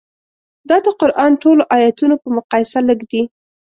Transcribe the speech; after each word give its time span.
دا 0.69 0.77
د 0.85 0.87
قران 0.99 1.31
ټولو 1.43 1.61
ایتونو 1.75 2.15
په 2.23 2.27
مقایسه 2.37 2.79
لږ 2.89 2.99
دي. 3.11 3.21